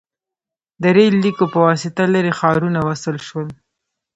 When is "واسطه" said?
1.67-2.03